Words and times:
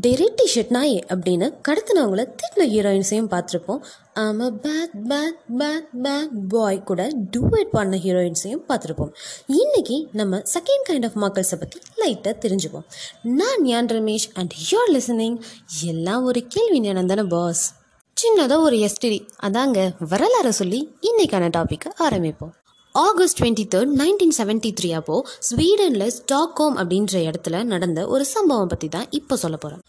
டெரிட்டி 0.00 0.30
T shirt 0.40 0.70
நாயே 0.70 1.00
அப்படின்னு 1.08 1.46
கடத்தினவங்கள 1.68 2.22
திட்டின 2.40 2.66
ஹீரோயின்ஸையும் 2.74 3.28
பார்த்துருப்போம். 3.32 3.80
ஆம 4.14 4.48
bad 4.62 4.94
bad 5.10 5.36
bad 5.58 5.88
bad 6.04 6.30
boy 6.48 6.82
கூட 6.82 7.08
டூவேட் 7.36 7.70
பண்ண 7.70 7.96
ஹீரோயின்ஸையும் 7.96 8.62
பார்த்துருப்போம். 8.68 9.12
இன்னைக்கு 9.46 10.08
நம்ம 10.12 10.42
செகண்ட் 10.54 10.90
கைண்ட் 10.90 11.04
ஆஃப் 11.04 11.18
மக்கள்ஸை 11.24 11.54
பற்றி 11.54 11.80
லைட்டாக 12.04 12.34
தெரிஞ்சுப்போம். 12.44 12.86
நான் 13.22 13.62
ஞான் 13.62 13.86
ரமேஷ் 13.86 14.26
அண்ட் 14.34 14.52
யூஆர் 14.70 14.92
லிசனிங் 14.92 15.38
எல்லாம் 15.84 16.24
ஒரு 16.24 16.46
கேள்வி 16.46 16.80
ஞானம் 16.80 17.28
பாஸ் 17.28 17.74
சின்னதாக 18.16 18.60
ஒரு 18.60 18.76
எஸ்டிடி 18.76 19.20
அதாங்க 19.42 19.90
வரலாறை 20.10 20.48
சொல்லி 20.48 20.96
இன்றைக்கான 21.00 21.52
டாப்பிக்கை 21.58 21.92
ஆரம்பிப்போம். 21.98 22.52
August 22.94 23.38
twenty 23.40 23.64
third 23.74 23.92
nineteen 23.96 24.34
seventy 24.38 24.70
three 24.72 24.92
அப்போது 24.92 25.28
ஸ்வீடனில் 25.40 26.08
ஸ்டாக்ஹோம் 26.08 26.76
அப்படின்ற 26.76 27.14
இடத்துல 27.28 27.64
நடந்த 27.64 28.06
ஒரு 28.06 28.24
சம்பவம் 28.24 28.66
பற்றி 28.66 28.88
தான் 28.88 29.06
இப்போ 29.10 29.36
சொல்ல 29.36 29.56
போகிறேன் 29.56 29.82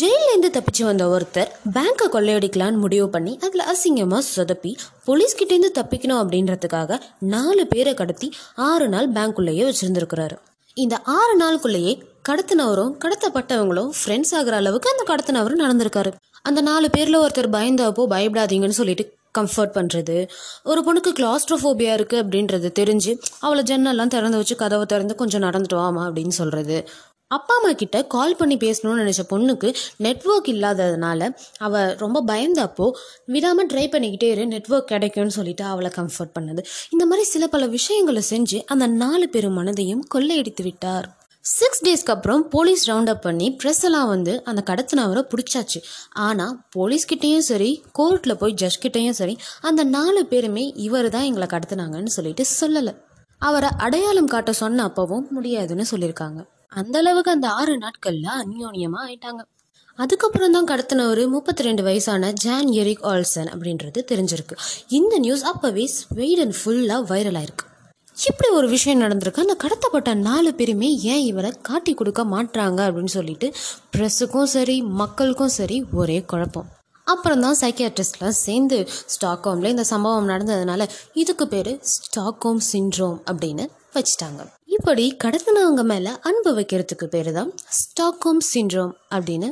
ஜெயிலேருந்து 0.00 0.50
தப்பிச்சு 0.56 0.84
வந்த 0.84 1.06
ஒருத்தர் 1.06 1.50
பேங்க்கை 1.72 2.06
கொள்ளையடிக்கலான்னு 2.12 2.76
முடிவு 2.76 3.08
பண்ணி 3.08 3.38
அதில் 3.40 3.64
அசிங்கமாக 3.72 4.22
சொதப்பி 4.36 4.76
போலீஸ்கிட்டேருந்து 5.06 5.70
தப்பிக்கணும் 5.78 6.20
அப்படின்றதுக்காக 6.22 7.00
நாலு 7.18 7.66
பேரை 7.66 7.94
கடத்தி 7.94 8.32
ஆறு 8.54 8.88
நாள் 8.88 9.12
பேங்க்குள்ளேயே 9.12 9.64
வச்சுருந்துருக்கிறாரு. 9.70 10.36
இந்த 10.74 11.00
ஆறு 11.04 11.40
நாளுக்குள்ளேயே 11.40 12.02
கடத்தினவரும் 12.28 12.92
கடத்தப்பட்டவங்களும் 13.04 13.90
ஃப்ரெண்ட்ஸ் 14.00 14.34
ஆகிற 14.34 14.56
அளவுக்கு 14.56 14.90
அந்த 14.90 15.04
கடத்தினவரும் 15.12 15.62
நடந்திருக்காரு. 15.64 16.12
அந்த 16.42 16.60
நாலு 16.60 16.90
பேரில் 16.90 17.18
ஒருத்தர் 17.18 17.54
பயந்தப்போ 17.56 18.04
பயப்படாதீங்கன்னு 18.12 18.78
சொல்லிட்டு 18.80 19.04
கம்ஃபர்ட் 19.38 19.74
பண்ணுறது 19.74 20.28
ஒரு 20.62 20.80
பொண்ணுக்கு 20.86 21.12
கிளாஸ்ட்ரோஃபோபியா 21.18 21.94
இருக்குது 21.98 22.22
அப்படின்றது 22.24 22.70
தெரிஞ்சு 22.78 23.18
அவளை 23.40 23.62
ஜன்னல்லாம் 23.62 24.06
திறந்து 24.06 24.36
வச்சு 24.36 24.56
கதவை 24.56 24.86
திறந்து 24.86 25.14
கொஞ்சம் 25.14 25.42
நடந்துட்டு 25.42 25.76
வாமா 25.76 26.04
அப்படின்னு 26.08 26.28
சொல்கிறது 26.28 26.88
அப்பா 27.26 27.54
அம்மா 27.56 27.72
கிட்ட 27.72 28.04
கால் 28.04 28.36
பண்ணி 28.36 28.56
பேசணும்னு 28.56 29.02
நினச்ச 29.02 29.22
பொண்ணுக்கு 29.28 29.74
நெட்ஒர்க் 29.98 30.46
இல்லாததுனால 30.46 31.36
அவள் 31.58 31.94
ரொம்ப 31.94 32.24
பயந்தப்போ 32.26 32.90
விடாமல் 33.24 33.66
ட்ரை 33.66 33.84
பண்ணிக்கிட்டே 33.92 34.24
இரு 34.24 34.44
நெட்ஒர்க் 34.44 34.90
கிடைக்கும்னு 34.92 35.30
சொல்லிட்டு 35.30 35.64
அவளை 35.64 35.90
கம்ஃபர்ட் 35.96 36.34
பண்ணது. 36.40 36.64
இந்த 36.90 37.06
மாதிரி 37.06 37.28
சில 37.28 37.46
பல 37.46 37.66
விஷயங்களை 37.66 38.22
செஞ்சு 38.30 38.60
அந்த 38.66 38.86
நாலு 38.86 39.28
பேரும் 39.28 39.58
மனதையும் 39.58 40.02
கொள்ளையடித்து 40.14 40.62
விட்டார். 40.62 41.19
சிக்ஸ் 41.44 41.82
டேஸ்க்கு 41.86 42.12
அப்புறம் 42.14 42.48
போலீஸ் 42.48 42.90
ரவுண்ட் 42.90 43.08
அப் 43.08 43.22
பண்ணி 43.22 43.58
ப்ரெஸ் 43.62 43.84
எல்லாம் 43.84 44.08
வந்து 44.08 44.44
அந்த 44.44 44.62
கடத்தினவரை 44.66 45.22
பிடிச்சாச்சு. 45.32 45.78
ஆனால் 46.10 46.60
போலீஸ்கிட்டேயும் 46.76 47.46
சரி 47.48 47.82
கோர்ட்டில் 47.98 48.34
போய் 48.34 48.54
ஜட்ஜ்கிட்டேயும் 48.62 49.16
சரி 49.20 49.38
அந்த 49.60 49.84
நாலு 49.84 50.26
பேருமே 50.26 50.72
இவர் 50.86 51.08
தான் 51.08 51.22
எங்களை 51.22 51.46
கடத்தினாங்கன்னு 51.46 52.12
சொல்லிட்டு 52.16 52.44
சொல்லலை. 52.60 52.94
அவரை 53.38 53.70
அடையாளம் 53.78 54.26
காட்ட 54.26 54.52
சொன்ன 54.52 54.84
அப்பவும் 54.86 55.30
முடியாதுன்னு 55.30 55.86
சொல்லியிருக்காங்க. 55.90 56.42
அந்த 56.68 56.98
அளவுக்கு 56.98 57.30
அந்த 57.30 57.48
ஆறு 57.48 57.78
நாட்களில் 57.78 58.30
அந்யோன்யமாக 58.42 59.06
ஆயிட்டாங்க. 59.06 59.42
அதுக்கப்புறம் 59.94 60.52
தான் 60.52 60.66
கடத்தினவர் 60.66 61.28
முப்பத்தி 61.28 61.62
ரெண்டு 61.62 61.82
வயசான 61.82 62.32
ஜான் 62.32 62.70
எரிக் 62.82 63.04
ஆல்சன் 63.04 63.50
அப்படின்றது 63.54 64.02
தெரிஞ்சிருக்கு. 64.12 64.56
இந்த 64.88 65.18
நியூஸ் 65.18 65.44
அப்போவே 65.46 65.84
ஸ்வீடன் 65.84 66.54
ஃபுல்லாக 66.60 67.08
வைரல் 67.12 67.40
ஆயிருக்கு. 67.42 67.66
இப்படி 68.16 68.48
ஒரு 68.58 68.68
விஷயம் 68.68 69.00
நடந்திருக்கு. 69.02 69.44
அந்த 69.44 69.56
கடத்தப்பட்ட 69.62 70.14
நாலு 70.14 70.54
பேருமே 70.54 70.88
ஏன் 71.12 71.24
இவரை 71.30 71.50
காட்டி 71.68 71.94
கொடுக்க 71.94 72.22
மாட்றாங்க 72.24 72.80
அப்படின்னு 72.88 73.12
சொல்லிட்டு 73.18 73.46
ப்ரெஸ்ஸுக்கும் 73.96 74.50
சரி 74.56 74.76
மக்களுக்கும் 74.82 75.52
சரி 75.58 75.78
ஒரே 76.00 76.18
குழப்பம். 76.32 76.68
அப்புறம் 77.06 77.40
தான் 77.40 77.56
சைக்கியாட்ரிஸ்ட்லாம் 77.60 78.36
சேர்ந்து 78.44 78.78
ஸ்டாக்ஹோமில் 79.14 79.72
இந்த 79.74 79.84
சம்பவம் 79.84 80.28
நடந்ததுனால 80.28 80.88
இதுக்கு 81.12 81.46
பேர் 81.48 81.72
ஸ்டாக்ஹோம் 81.94 82.62
சிண்ட்ரோம் 82.72 83.18
அப்படின்னு 83.30 83.66
வச்சுட்டாங்க. 83.96 84.40
இப்படி 84.76 85.04
கடத்தினவங்க 85.24 85.82
மேலே 85.92 86.10
அன்பு 86.28 86.50
வைக்கிறதுக்கு 86.58 87.06
பேர் 87.14 87.32
தான் 87.32 87.50
ஸ்டாக்ஹோம் 87.80 88.44
சிண்ட்ரோம் 88.52 88.92
அப்படின்னு 89.16 89.50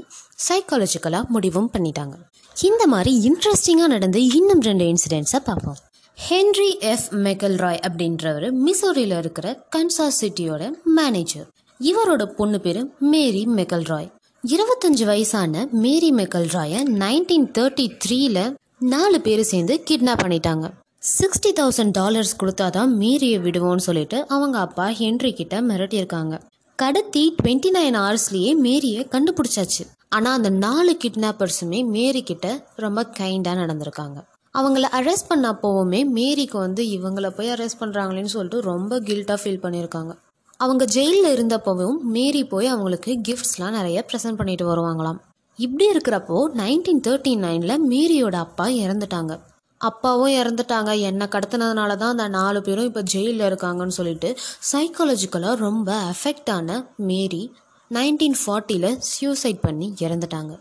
சைக்காலஜிக்கலாக 0.48 1.26
முடிவும் 1.36 1.70
பண்ணிட்டாங்க. 1.72 2.16
இந்த 2.56 2.84
மாதிரி 2.86 3.12
இன்ட்ரெஸ்டிங்காக 3.28 3.94
நடந்து 3.96 4.20
இன்னும் 4.38 4.64
ரெண்டு 4.70 4.84
இன்சிடென்ட்ஸை 4.92 5.40
பார்ப்போம். 5.50 5.78
Henry 6.26 6.78
F. 6.78 7.08
மெக்கல்ராய் 7.10 7.78
அப்படின்றவர் 7.88 8.52
மிசோரியில் 8.66 9.18
இருக்கிற 9.18 9.66
கன்சாஸ் 9.76 10.16
சிட்டியோட 10.20 10.70
மேனேஜர் 10.84 11.46
இவரோட 11.80 12.24
பொண்ணு 12.24 12.60
பேர் 12.60 12.86
மேரி 12.98 13.46
மெக்கல்ராய். 13.46 14.10
இருபத்தஞ்சு 14.46 15.04
வயசான 15.04 15.68
மேரி 15.70 16.10
மெக்கல்ராயை 16.10 16.80
நைன்டீன் 17.02 17.50
தேர்ட்டி 17.58 17.98
த்ரீல 18.04 18.54
நாலு 18.78 19.20
பேர் 19.20 19.42
சேர்ந்து 19.42 19.82
கிட்னாப் 19.90 20.22
பண்ணிட்டாங்க. 20.24 20.70
சிக்ஸ்டி 21.18 21.52
தௌசண்ட் 21.60 21.90
டாலர்ஸ் 21.90 22.36
கொடுத்தாதான் 22.42 22.86
மேரியை 22.86 23.38
விடுவோம்னு 23.38 23.86
சொல்லிட்டு 23.88 24.26
அவங்க 24.28 24.58
அப்பா 24.58 24.88
ஹென்ரி 24.88 25.32
கிட்ட 25.32 25.60
மிரட்டியிருக்காங்க. 25.60 26.40
கடத்தி 26.76 27.34
டுவெண்ட்டி 27.42 27.70
நைன் 27.74 27.98
ஹவர்ஸ்லேயே 27.98 28.54
மேரியை 28.54 29.06
கண்டுபிடிச்சாச்சு. 29.10 29.84
ஆனால் 30.08 30.32
அந்த 30.32 30.50
நாலு 30.50 30.96
கிட்னாப்பர்ஸுமே 31.04 31.86
மேரி 31.86 32.22
கிட்ட 32.22 32.66
ரொம்ப 32.76 33.02
கைண்டாக 33.18 33.60
நடந்திருக்காங்க. 33.62 34.24
அவங்கள 34.58 34.86
அரெஸ்ட் 34.98 35.28
பண்ண 35.28 35.46
அப்போவுமே 35.52 36.00
மேரிக்கு 36.16 36.58
வந்து 36.58 36.82
இவங்கள 36.96 37.28
போய் 37.30 37.50
அரெஸ்ட் 37.50 37.80
பண்ணுறாங்களேன்னு 37.80 38.34
சொல்லிட்டு 38.34 38.60
ரொம்ப 38.60 39.00
கில்ட்டாக 39.00 39.38
ஃபீல் 39.42 39.62
பண்ணியிருக்காங்க 39.64 40.12
அவங்க 40.60 40.84
ஜெயிலில் 40.84 41.28
இருந்தப்பவும் 41.34 41.98
மேரி 42.14 42.40
போய் 42.44 42.66
அவங்களுக்கு 42.66 43.10
கிஃப்ட்ஸ்லாம் 43.26 43.76
நிறைய 43.78 43.98
ப்ரெசென்ட் 44.08 44.36
பண்ணிட்டு 44.36 44.64
வருவாங்களாம். 44.70 45.18
இப்படி 45.58 45.84
இருக்கிறப்போ 45.92 46.38
நைன்டீன் 46.62 47.02
தேர்ட்டி 47.06 47.32
நைனில் 47.36 47.74
மேரியோட 47.90 48.36
அப்பா 48.46 48.66
இறந்துட்டாங்க. 48.84 49.32
அப்பாவும் 49.80 50.34
இறந்துட்டாங்க. 50.40 50.90
என்னை 51.00 51.26
கடத்தினதுனால 51.26 51.96
தான் 51.96 52.14
அந்த 52.14 52.28
நாலு 52.28 52.62
பேரும் 52.62 52.84
இப்போ 52.84 53.02
ஜெயிலில் 53.12 53.46
இருக்காங்கன்னு 53.50 53.96
சொல்லிட்டு 53.98 54.30
சைக்காலஜிக்கலாக 54.72 55.62
ரொம்ப 55.66 55.88
அஃபெக்ட் 56.12 56.50
ஆன 56.50 56.78
மேரி 57.10 57.42
நைன்டீன் 57.90 58.38
ஃபார்ட்டியில் 58.42 58.90
சியூசைட் 59.10 59.60
பண்ணி 59.60 59.88
இறந்துட்டாங்க. 60.00 60.54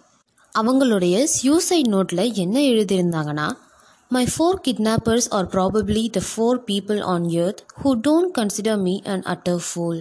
அவங்களுடைய 0.56 1.16
சியூசைட் 1.35 1.90
நோட்டில் 1.96 2.34
என்ன 2.44 2.59
எழுதியிருந்தாங்கன்னா 2.74 3.47
my 4.16 4.28
four 4.34 4.57
kidnappers 4.66 5.25
are 5.38 5.47
probably 5.53 6.03
the 6.16 6.19
four 6.28 6.59
people 6.68 7.00
on 7.13 7.25
earth 7.29 7.62
who 7.81 7.90
don't 8.07 8.31
consider 8.38 8.79
me 8.81 8.94
an 9.13 9.22
utter 9.34 9.63
fool 9.68 10.00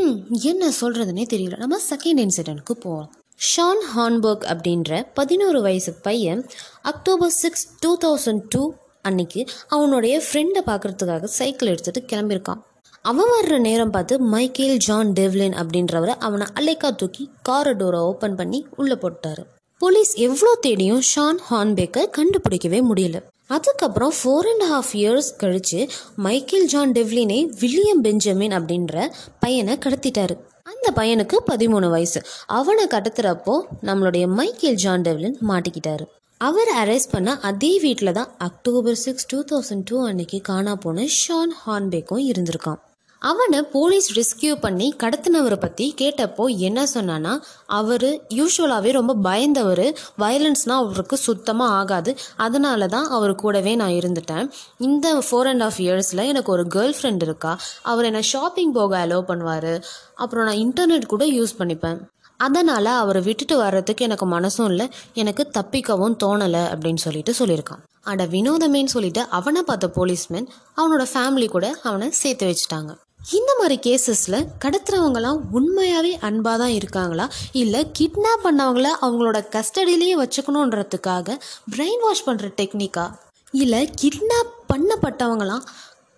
hmm 0.00 0.14
என்ன 0.50 0.68
சொல்கிறதுனே 0.80 1.24
தெரியல. 1.32 1.56
நம்ம 1.56 1.78
செகண்ட் 1.90 2.20
இன்சிடென்ட்க்கு 2.24 2.74
போவோம். 2.84 3.08
ஷான் 3.48 3.82
ஹான்பர்க் 3.94 4.46
அப்படின்ற 4.52 5.00
பதினோரு 5.14 5.60
வயசு 5.66 5.92
பையன் 6.06 6.44
October 6.82 7.34
six 7.40 7.66
two 7.80 7.90
thousand 8.04 8.46
two 8.48 8.62
அன்னைக்கு 9.02 9.42
அவனுடைய 9.68 10.22
ஃப்ரெண்டை 10.28 10.64
பார்க்குறதுக்காக 10.70 11.32
சைக்கிள் 11.38 11.74
எடுத்துகிட்டு 11.74 12.08
கிளம்பியிருக்கான். 12.14 12.62
அவன் 13.02 13.30
வர்ற 13.34 13.60
நேரம் 13.68 13.90
பார்த்து 13.90 14.14
மைக்கேல் 14.20 14.82
ஜான் 14.88 15.12
டெவ்லின் 15.20 15.60
அப்படின்றவரை 15.62 16.16
அவனை 16.28 16.46
அலைக்கா 16.60 16.90
தூக்கி 16.94 17.26
காரை 17.42 17.74
டோரை 17.82 18.02
ஓப்பன் 18.12 18.34
பண்ணி 18.34 18.66
உள்ளே 18.76 18.98
போட்டாரு. 19.04 19.44
போலீஸ் 19.80 20.12
எவ்வளோ 20.14 20.52
தேடியும் 20.60 21.02
ஷான் 21.10 21.38
ஹான்பேக்கை 21.50 22.02
கண்டுபிடிக்கவே 22.16 22.78
முடியல. 22.90 23.18
அதுக்கப்புறம் 23.46 24.12
ஃபோர் 24.18 24.46
அண்ட் 24.52 24.64
ஹாஃப் 24.72 24.92
இயர்ஸ் 24.92 25.28
கழித்து 25.36 25.80
மைக்கேல் 26.16 26.66
ஜான் 26.66 26.92
டெவ்லினே 26.92 27.38
வில்லியம் 27.60 28.00
பெஞ்சமின் 28.00 28.50
அப்படின்ற 28.50 29.06
பையனை 29.40 29.78
கடத்திட்டாரு. 29.84 30.34
அந்த 30.62 30.86
பையனுக்கு 30.96 31.36
பதிமூணு 31.50 31.90
வயசு. 31.90 32.22
அவனை 32.46 32.86
கடத்துறப்போ 32.86 33.54
நம்மளுடைய 33.82 34.26
மைக்கேல் 34.40 34.74
ஜான் 34.74 35.02
டெவ்லின் 35.02 35.38
மாட்டிக்கிட்டாரு. 35.48 36.06
அவர் 36.40 36.72
அரெஸ்ட் 36.82 37.12
பண்ண 37.12 37.38
அதே 37.40 37.78
வீட்டில் 37.80 38.12
தான் 38.12 38.34
October 38.38 38.94
six 38.94 39.26
two 39.26 39.44
thousand 39.52 39.84
two 39.84 40.06
அன்னைக்கு 40.06 40.40
காணா 40.40 40.74
போன 40.74 41.06
ஷான் 41.20 41.54
ஹான்பேக்கும் 41.66 42.26
இருந்திருக்கான். 42.30 42.80
அவனை 43.18 43.62
போலீஸ் 43.62 44.08
ரெஸ்கியூ 44.18 44.54
பண்ணி 44.60 44.94
கடத்தினவரை 44.98 45.56
பற்றி 45.60 45.94
கேட்டப்போ 46.00 46.56
என்ன 46.58 46.86
சொன்னான்னா 46.86 47.42
அவர் 47.66 48.04
யூஸ்வலாகவே 48.28 48.92
ரொம்ப 48.92 49.16
பயந்தவர். 49.24 49.94
வயலன்ஸ்னால் 50.18 50.82
அவருக்கு 50.82 51.16
சுத்தமாக 51.16 51.72
ஆகாது. 51.72 52.16
அதனால 52.36 52.86
தான் 52.86 53.08
அவர் 53.08 53.34
கூடவே 53.34 53.74
நான் 53.74 53.90
இருந்துட்டேன். 53.90 54.50
இந்த 54.78 55.22
ஃபோர் 55.30 55.48
அண்ட் 55.52 55.62
ஆஃப் 55.62 55.78
இயர்ஸில் 55.78 56.26
எனக்கு 56.26 56.52
ஒரு 56.52 56.66
கேர்ள் 56.74 56.94
ஃப்ரெண்ட் 57.00 57.22
இருக்கா. 57.22 57.58
அவர் 57.82 58.04
என்னை 58.04 58.22
ஷாப்பிங் 58.22 58.72
போக 58.72 59.06
அலோவ் 59.06 59.28
பண்ணுவார். 59.30 59.82
அப்புறம் 60.14 60.44
நான் 60.44 60.62
இன்டர்நெட் 60.66 61.06
கூட 61.06 61.26
யூஸ் 61.26 61.58
பண்ணிப்பேன். 61.58 62.00
அதனால் 62.36 62.84
அவரை 62.84 63.22
விட்டுட்டு 63.22 63.56
வர்றதுக்கு 63.56 64.04
எனக்கு 64.04 64.26
மனசும் 64.26 64.64
இல்லை. 64.64 64.88
எனக்கு 65.14 65.50
தப்பிக்கவும் 65.58 66.16
தோணலை 66.24 66.62
அப்படின்னு 66.74 67.04
சொல்லிட்டு 67.06 67.34
சொல்லியிருக்கான். 67.38 67.82
அட 68.02 68.26
வினோதமேன்னு 68.26 68.94
சொல்லிட்டு 68.96 69.26
அவனை 69.28 69.62
பார்த்த 69.62 69.90
போலீஸ்மேன் 69.96 70.48
அவனோட 70.76 71.06
ஃபேமிலி 71.14 71.48
கூட 71.48 71.78
அவனை 71.82 72.10
சேர்த்து 72.10 72.46
வச்சுட்டாங்க. 72.46 73.06
இந்த 73.20 73.50
மாதிரி 73.58 73.76
கேசஸில் 73.86 74.46
கடத்துறவங்களாம் 74.64 75.40
உண்மையாகவே 75.52 76.18
அன்பாக 76.20 76.58
தான் 76.58 76.74
இருக்காங்களா? 76.74 77.26
இல்லை 77.52 77.80
கிட்னாப் 77.98 78.44
பண்ணவங்கள 78.44 78.88
அவங்களோட 79.00 79.38
கஸ்டடியிலேயே 79.52 80.14
வச்சுக்கணுன்றதுக்காக 80.18 81.36
பிரெயின் 81.70 82.02
வாஷ் 82.02 82.26
பண்ணுற 82.26 82.48
டெக்னிக்கா 82.56 83.06
இல்லை 83.54 83.90
கிட்னாப் 84.02 84.52
பண்ணப்பட்டவங்களாம் 84.72 85.66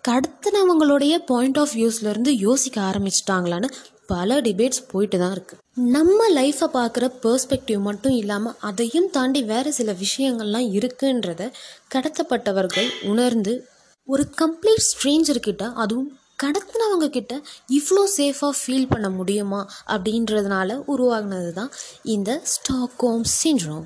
கடத்தினவங்களுடைய 0.03 1.15
பாயிண்ட் 1.25 1.57
ஆஃப் 1.57 1.75
வியூஸ்லேருந்து 1.75 2.31
யோசிக்க 2.39 2.81
ஆரம்பிச்சிட்டாங்களான்னு 2.81 3.67
பல 4.07 4.39
டிபேட்ஸ் 4.41 4.81
போயிட்டு 4.87 5.17
தான் 5.19 5.31
இருக்குது 5.31 5.59
நம்ம 5.91 6.29
லைஃப்பை 6.33 6.67
பார்க்குற 6.73 7.05
பெர்ஸ்பெக்டிவ் 7.23 7.79
மட்டும் 7.79 8.11
இல்லாமல் 8.11 8.57
அதையும் 8.61 9.09
தாண்டி 9.09 9.43
வேறு 9.43 9.73
சில 9.73 9.91
விஷயங்கள்லாம் 9.99 10.67
இருக்குன்றத 10.71 11.43
கடத்தப்பட்டவர்கள் 11.95 12.89
உணர்ந்து 13.03 13.53
ஒரு 14.07 14.23
கம்ப்ளீட் 14.37 14.87
ஸ்ட்ரேஞ்சர்கிட்ட 14.89 15.65
அதுவும் 15.75 16.09
கடத்தினவங்க 16.43 17.07
கிட்ட 17.09 17.33
இவ்வளோ 17.77 18.03
சேஃபாக 18.17 18.53
ஃபீல் 18.59 18.87
பண்ண 18.89 19.09
முடியுமா 19.09 19.61
அப்படின்றதுனால 19.93 20.79
உருவாகினது 20.93 21.51
தான் 21.51 21.71
இந்த 22.03 22.31
ஸ்டாக்ஹோம் 22.53 23.25
சிண்ட்ரோம். 23.41 23.85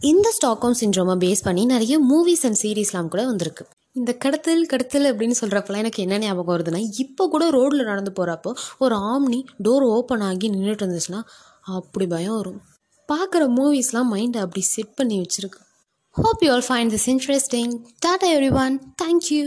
இந்த 0.00 0.28
ஸ்டாக்ஹோம் 0.36 0.76
சிண்ட்ரோமை 0.80 1.16
பேஸ் 1.24 1.44
பண்ணி 1.44 1.64
நிறைய 1.64 1.94
மூவிஸ் 2.10 2.44
அண்ட் 2.46 2.60
சீரீஸ்லாம் 2.62 3.08
கூட 3.08 3.24
வந்திருக்கு. 3.26 3.64
இந்த 3.92 4.12
கடத்தல் 4.12 4.64
கடத்தல் 4.66 5.06
அப்படின்னு 5.10 5.36
சொல்கிறப்பெல்லாம் 5.40 5.82
எனக்கு 5.84 6.02
என்ன 6.02 6.18
ஞாபகம் 6.18 6.54
வருதுன்னா 6.54 6.80
இப்போ 7.04 7.28
கூட 7.28 7.44
ரோட்டில் 7.50 7.88
நடந்து 7.90 8.12
போகிறப்போ 8.18 8.50
ஒரு 8.78 8.96
ஆம்னி 9.12 9.40
டோர் 9.66 9.86
ஓப்பன் 9.96 10.20
ஆகி 10.20 10.48
நின்றுட்டு 10.50 10.84
இருந்துச்சுன்னா 10.84 11.20
அப்படி 11.76 12.06
பயம் 12.06 12.36
வரும். 12.36 12.60
பார்க்குற 13.08 13.42
மூவிஸ்லாம் 13.58 14.10
மைண்டை 14.14 14.38
அப்படி 14.44 14.62
செட் 14.74 14.94
பண்ணி 14.94 15.16
வச்சுருக்கு. 15.22 15.60
Hope 16.16 16.42
you 16.44 16.50
all 16.52 16.66
find 16.68 16.92
this 16.94 17.08
interesting 17.12 17.72
tata 18.04 18.28
everyone 18.64 18.76
thank you 19.02 19.46